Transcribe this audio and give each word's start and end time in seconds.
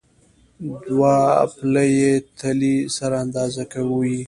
دوه 0.87 1.15
پله 1.55 1.83
یي 1.97 2.13
تلې 2.39 2.75
سره 2.97 3.15
اندازه 3.25 3.63
کوو. 3.73 4.01